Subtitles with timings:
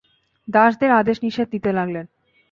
[0.47, 2.05] দাসদের আদেশ-নিষেধ দিতে লাগলেন।